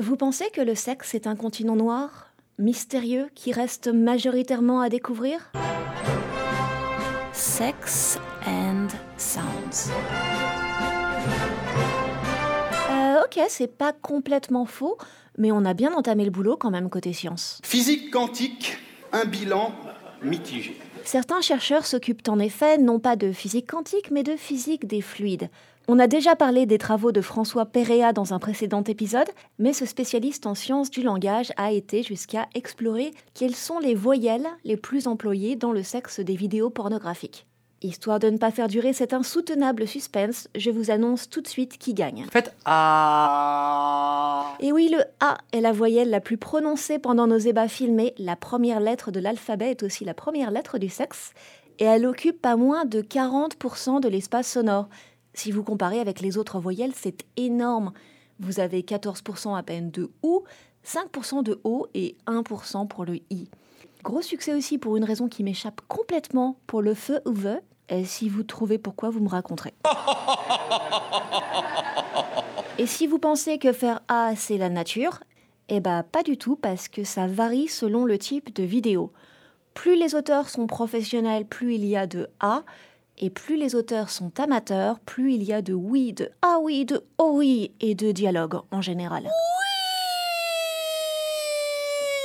Vous 0.00 0.16
pensez 0.16 0.50
que 0.50 0.60
le 0.60 0.74
sexe 0.74 1.14
est 1.14 1.28
un 1.28 1.36
continent 1.36 1.76
noir, 1.76 2.32
mystérieux, 2.58 3.28
qui 3.36 3.52
reste 3.52 3.86
majoritairement 3.86 4.80
à 4.80 4.88
découvrir? 4.88 5.52
Sex 7.32 8.18
and 8.44 8.88
Sounds. 9.16 9.92
Euh, 12.90 13.22
ok, 13.24 13.40
c'est 13.48 13.68
pas 13.68 13.92
complètement 13.92 14.66
faux, 14.66 14.98
mais 15.38 15.52
on 15.52 15.64
a 15.64 15.74
bien 15.74 15.94
entamé 15.94 16.24
le 16.24 16.32
boulot 16.32 16.56
quand 16.56 16.72
même 16.72 16.90
côté 16.90 17.12
science. 17.12 17.60
Physique 17.62 18.10
quantique, 18.10 18.76
un 19.12 19.26
bilan 19.26 19.72
mitigé. 20.22 20.76
Certains 21.04 21.42
chercheurs 21.42 21.84
s'occupent 21.84 22.28
en 22.28 22.38
effet 22.38 22.78
non 22.78 22.98
pas 22.98 23.14
de 23.14 23.30
physique 23.30 23.70
quantique, 23.70 24.10
mais 24.10 24.22
de 24.22 24.36
physique 24.36 24.86
des 24.86 25.02
fluides. 25.02 25.50
On 25.86 25.98
a 25.98 26.06
déjà 26.06 26.34
parlé 26.34 26.64
des 26.64 26.78
travaux 26.78 27.12
de 27.12 27.20
François 27.20 27.66
Péréa 27.66 28.14
dans 28.14 28.32
un 28.32 28.38
précédent 28.38 28.82
épisode, 28.82 29.28
mais 29.58 29.74
ce 29.74 29.84
spécialiste 29.84 30.46
en 30.46 30.54
sciences 30.54 30.90
du 30.90 31.02
langage 31.02 31.52
a 31.58 31.72
été 31.72 32.02
jusqu'à 32.02 32.48
explorer 32.54 33.12
quelles 33.34 33.54
sont 33.54 33.78
les 33.78 33.94
voyelles 33.94 34.48
les 34.64 34.78
plus 34.78 35.06
employées 35.06 35.56
dans 35.56 35.72
le 35.72 35.82
sexe 35.82 36.20
des 36.20 36.36
vidéos 36.36 36.70
pornographiques. 36.70 37.46
Histoire 37.84 38.18
de 38.18 38.30
ne 38.30 38.38
pas 38.38 38.50
faire 38.50 38.66
durer 38.66 38.94
cet 38.94 39.12
insoutenable 39.12 39.86
suspense, 39.86 40.48
je 40.54 40.70
vous 40.70 40.90
annonce 40.90 41.28
tout 41.28 41.42
de 41.42 41.46
suite 41.46 41.76
qui 41.76 41.92
gagne. 41.92 42.24
Faites 42.32 42.54
A. 42.64 44.56
Et 44.58 44.72
oui, 44.72 44.88
le 44.90 45.04
A 45.20 45.36
est 45.52 45.60
la 45.60 45.72
voyelle 45.72 46.08
la 46.08 46.20
plus 46.20 46.38
prononcée 46.38 46.98
pendant 46.98 47.26
nos 47.26 47.36
ébats 47.36 47.68
filmés. 47.68 48.14
La 48.16 48.36
première 48.36 48.80
lettre 48.80 49.10
de 49.10 49.20
l'alphabet 49.20 49.72
est 49.72 49.82
aussi 49.82 50.06
la 50.06 50.14
première 50.14 50.50
lettre 50.50 50.78
du 50.78 50.88
sexe. 50.88 51.34
Et 51.78 51.84
elle 51.84 52.06
occupe 52.06 52.40
pas 52.40 52.56
moins 52.56 52.86
de 52.86 53.02
40% 53.02 54.00
de 54.00 54.08
l'espace 54.08 54.50
sonore. 54.50 54.88
Si 55.34 55.50
vous 55.50 55.62
comparez 55.62 56.00
avec 56.00 56.22
les 56.22 56.38
autres 56.38 56.58
voyelles, 56.58 56.94
c'est 56.94 57.26
énorme. 57.36 57.92
Vous 58.40 58.60
avez 58.60 58.80
14% 58.80 59.58
à 59.58 59.62
peine 59.62 59.90
de 59.90 60.10
OU, 60.22 60.44
5% 60.86 61.42
de 61.42 61.60
O 61.64 61.86
et 61.92 62.16
1% 62.26 62.88
pour 62.88 63.04
le 63.04 63.16
I. 63.28 63.50
Gros 64.02 64.22
succès 64.22 64.54
aussi 64.54 64.78
pour 64.78 64.96
une 64.96 65.04
raison 65.04 65.28
qui 65.28 65.44
m'échappe 65.44 65.82
complètement 65.86 66.56
pour 66.66 66.80
le 66.80 66.94
feu 66.94 67.20
ou. 67.26 67.34
Et 67.88 68.04
si 68.04 68.28
vous 68.28 68.42
trouvez 68.42 68.78
pourquoi, 68.78 69.10
vous 69.10 69.20
me 69.20 69.28
raconterez. 69.28 69.74
Et 72.78 72.86
si 72.86 73.06
vous 73.06 73.18
pensez 73.18 73.58
que 73.58 73.72
faire 73.72 74.00
A, 74.08 74.34
c'est 74.36 74.58
la 74.58 74.68
nature, 74.68 75.20
eh 75.68 75.80
ben 75.80 76.02
pas 76.02 76.22
du 76.22 76.36
tout 76.36 76.56
parce 76.56 76.88
que 76.88 77.04
ça 77.04 77.26
varie 77.26 77.68
selon 77.68 78.04
le 78.04 78.18
type 78.18 78.54
de 78.54 78.64
vidéo. 78.64 79.12
Plus 79.74 79.96
les 79.96 80.14
auteurs 80.14 80.48
sont 80.48 80.66
professionnels, 80.66 81.46
plus 81.46 81.74
il 81.74 81.84
y 81.84 81.96
a 81.96 82.06
de 82.06 82.28
A, 82.40 82.62
et 83.18 83.30
plus 83.30 83.56
les 83.56 83.76
auteurs 83.76 84.10
sont 84.10 84.32
amateurs, 84.40 84.98
plus 85.00 85.34
il 85.34 85.44
y 85.44 85.52
a 85.52 85.62
de 85.62 85.72
oui, 85.72 86.12
de 86.12 86.30
ah 86.42 86.58
oui, 86.60 86.84
de 86.84 87.04
oh 87.18 87.32
oui 87.34 87.72
et 87.80 87.94
de 87.94 88.10
dialogue 88.10 88.60
en 88.72 88.80
général. 88.80 89.28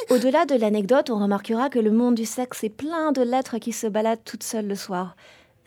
Au-delà 0.09 0.47
de 0.47 0.55
l'anecdote, 0.55 1.11
on 1.11 1.19
remarquera 1.19 1.69
que 1.69 1.77
le 1.77 1.91
monde 1.91 2.15
du 2.15 2.25
sexe 2.25 2.63
est 2.63 2.69
plein 2.69 3.11
de 3.11 3.21
lettres 3.21 3.59
qui 3.59 3.71
se 3.71 3.85
baladent 3.85 4.23
toutes 4.25 4.41
seules 4.41 4.67
le 4.67 4.73
soir. 4.73 5.15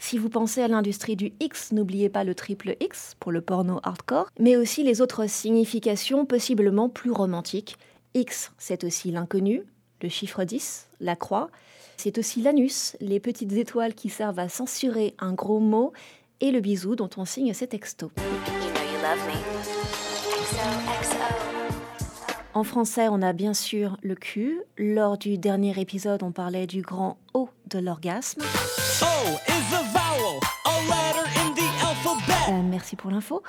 Si 0.05 0.19
vous 0.19 0.28
pensez 0.28 0.61
à 0.61 0.67
l'industrie 0.67 1.14
du 1.14 1.33
X, 1.39 1.70
n'oubliez 1.70 2.08
pas 2.08 2.25
le 2.25 2.34
triple 2.34 2.75
X 2.81 3.14
pour 3.20 3.31
le 3.31 3.41
porno 3.41 3.78
hardcore, 3.84 4.28
mais 4.41 4.56
aussi 4.56 4.83
les 4.83 5.00
autres 5.00 5.28
significations 5.28 6.27
possiblement 6.27 6.89
plus 6.89 7.12
romantiques. 7.12 7.77
X, 8.14 8.50
c'est 8.58 8.83
aussi 8.83 9.12
l'inconnu, 9.12 9.62
le 10.03 10.08
chiffre 10.08 10.42
10, 10.42 10.89
la 10.98 11.14
croix, 11.14 11.50
c'est 11.97 12.19
aussi 12.19 12.42
l'anus, 12.42 12.97
les 13.00 13.20
petites 13.20 13.53
étoiles 13.53 13.95
qui 13.95 14.08
servent 14.08 14.41
à 14.41 14.48
censurer 14.48 15.14
un 15.20 15.34
gros 15.34 15.61
mot, 15.61 15.92
et 16.41 16.50
le 16.50 16.58
bisou 16.58 16.97
dont 16.97 17.11
on 17.17 17.25
signe 17.25 17.55
ses 17.55 17.69
textos. 17.69 18.11
En 22.55 22.64
français, 22.64 23.08
on 23.08 23.22
a 23.22 23.33
bien 23.33 23.55
sûr 23.55 23.97
le 24.03 24.14
cul. 24.14 24.61
Lors 24.77 25.17
du 25.17 25.39
dernier 25.39 25.81
épisode, 25.81 26.22
on 26.22 26.33
parlait 26.33 26.67
du 26.67 26.83
grand 26.83 27.17
O 27.33 27.48
de 27.70 27.78
l'orgasme. 27.78 28.42
Euh, 32.48 32.62
merci 32.62 32.96
pour 32.96 33.11
l'info. 33.11 33.42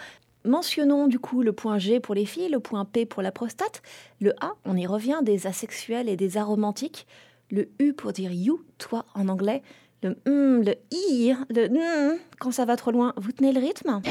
Mentionnons 0.46 1.08
du 1.08 1.20
coup 1.20 1.42
le 1.42 1.52
point 1.52 1.80
G 1.80 2.00
pour 2.00 2.16
les 2.16 2.26
filles, 2.26 2.50
le 2.50 2.60
point 2.60 2.86
P 2.86 3.06
pour 3.06 3.22
la 3.22 3.32
prostate, 3.32 3.82
le 4.20 4.34
A, 4.42 4.54
on 4.66 4.76
y 4.76 4.86
revient, 4.86 5.20
des 5.22 5.48
asexuels 5.48 6.08
et 6.08 6.16
des 6.16 6.38
aromantiques, 6.38 7.08
le 7.50 7.70
U 7.80 7.94
pour 7.94 8.14
dire 8.14 8.32
you, 8.32 8.64
toi 8.78 9.06
en 9.16 9.30
anglais, 9.30 9.64
le 10.02 10.18
M, 10.26 10.64
le 10.64 10.76
I, 10.92 11.34
le 11.50 11.66
N, 11.66 12.18
quand 12.40 12.52
ça 12.52 12.66
va 12.66 12.76
trop 12.76 12.92
loin, 12.92 13.14
vous 13.18 13.32
tenez 13.32 13.54
le 13.54 13.60
rythme 13.60 14.02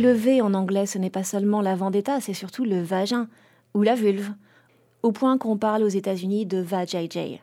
le 0.00 0.12
V 0.12 0.40
en 0.40 0.54
anglais, 0.54 0.86
ce 0.86 0.98
n'est 0.98 1.10
pas 1.10 1.24
seulement 1.24 1.60
la 1.60 1.74
vendetta, 1.74 2.20
c'est 2.20 2.34
surtout 2.34 2.64
le 2.64 2.82
vagin 2.82 3.28
ou 3.74 3.82
la 3.82 3.94
vulve. 3.94 4.30
Au 5.02 5.12
point 5.12 5.36
qu'on 5.36 5.56
parle 5.56 5.82
aux 5.82 5.88
États-Unis 5.88 6.46
de 6.46 6.58
vajayjay. 6.58 7.40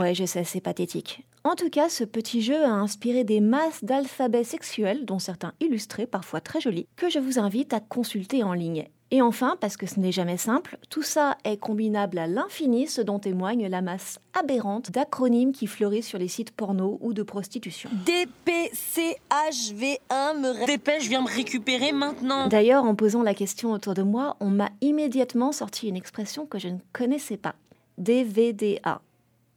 Ouais, 0.00 0.14
je 0.14 0.24
sais, 0.24 0.44
c'est 0.44 0.60
pathétique. 0.60 1.24
En 1.44 1.54
tout 1.54 1.70
cas, 1.70 1.88
ce 1.88 2.04
petit 2.04 2.42
jeu 2.42 2.64
a 2.64 2.70
inspiré 2.70 3.24
des 3.24 3.40
masses 3.40 3.84
d'alphabets 3.84 4.44
sexuels, 4.44 5.04
dont 5.04 5.18
certains 5.18 5.52
illustrés, 5.60 6.06
parfois 6.06 6.40
très 6.40 6.60
jolis, 6.60 6.88
que 6.96 7.08
je 7.08 7.20
vous 7.20 7.38
invite 7.38 7.72
à 7.72 7.80
consulter 7.80 8.42
en 8.42 8.52
ligne. 8.52 8.88
Et 9.10 9.22
enfin, 9.22 9.56
parce 9.58 9.78
que 9.78 9.86
ce 9.86 9.98
n'est 9.98 10.12
jamais 10.12 10.36
simple, 10.36 10.76
tout 10.90 11.02
ça 11.02 11.38
est 11.44 11.56
combinable 11.56 12.18
à 12.18 12.26
l'infini, 12.26 12.86
ce 12.86 13.00
dont 13.00 13.18
témoigne 13.18 13.66
la 13.66 13.80
masse 13.80 14.20
aberrante 14.38 14.90
d'acronymes 14.90 15.52
qui 15.52 15.66
fleurissent 15.66 16.08
sur 16.08 16.18
les 16.18 16.28
sites 16.28 16.50
porno 16.50 16.98
ou 17.00 17.14
de 17.14 17.22
prostitution. 17.22 17.88
DPCHV1 18.04 20.38
me 20.38 20.66
dépêche, 20.66 21.08
viens 21.08 21.22
me 21.22 21.34
récupérer 21.34 21.92
maintenant. 21.92 22.48
D'ailleurs, 22.48 22.84
en 22.84 22.94
posant 22.94 23.22
la 23.22 23.32
question 23.32 23.72
autour 23.72 23.94
de 23.94 24.02
moi, 24.02 24.36
on 24.40 24.50
m'a 24.50 24.68
immédiatement 24.82 25.52
sorti 25.52 25.88
une 25.88 25.96
expression 25.96 26.44
que 26.44 26.58
je 26.58 26.68
ne 26.68 26.78
connaissais 26.92 27.38
pas. 27.38 27.54
DVDA. 27.96 29.00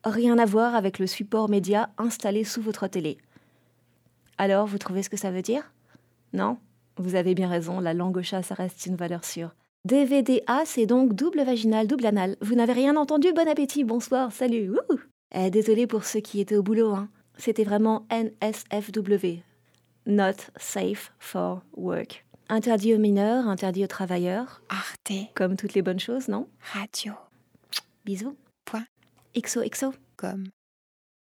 Rien 0.06 0.40
à 0.40 0.46
voir 0.46 0.76
avec 0.76 0.98
le 0.98 1.08
support 1.08 1.50
média 1.50 1.90
installé 1.98 2.46
sous 2.46 2.62
votre 2.62 2.88
télé. 2.88 3.18
Alors, 4.38 4.66
vous 4.66 4.78
trouvez 4.78 5.04
ce 5.04 5.10
que 5.10 5.18
ça 5.18 5.30
veut 5.30 5.42
dire? 5.42 5.74
Non? 6.32 6.58
Vous 7.02 7.16
avez 7.16 7.36
bien 7.36 7.50
raison, 7.50 7.80
la 7.80 7.94
langue 7.94 8.18
au 8.18 8.22
chat, 8.22 8.44
ça 8.44 8.56
reste 8.56 8.86
une 8.86 8.96
valeur 8.96 9.26
sûre. 9.26 9.54
DVDA, 9.86 10.64
c'est 10.66 10.86
donc 10.86 11.14
double 11.14 11.42
vaginal, 11.44 11.88
double 11.88 12.06
anal. 12.06 12.38
Vous 12.42 12.56
n'avez 12.56 12.74
rien 12.74 12.96
entendu 12.96 13.34
Bon 13.34 13.48
appétit, 13.48 13.84
bonsoir, 13.84 14.32
salut. 14.32 14.72
Eh, 15.34 15.50
désolé 15.50 15.88
pour 15.88 16.04
ceux 16.04 16.20
qui 16.20 16.40
étaient 16.40 16.58
au 16.58 16.64
boulot. 16.64 16.94
Hein. 16.94 17.10
C'était 17.38 17.64
vraiment 17.64 18.06
NSFW. 18.12 19.42
Not 20.06 20.52
safe 20.58 21.12
for 21.20 21.64
work. 21.76 22.26
Interdit 22.50 22.94
aux 22.94 23.00
mineurs, 23.00 23.48
interdit 23.48 23.84
aux 23.84 23.88
travailleurs. 23.88 24.62
Arte. 24.70 25.14
Comme 25.36 25.56
toutes 25.56 25.74
les 25.74 25.82
bonnes 25.82 26.00
choses, 26.00 26.28
non? 26.28 26.48
Radio. 26.74 27.14
Bisous. 28.06 28.36
Point. 28.66 28.86
XOXO. 29.36 29.94
Comme. 30.18 30.50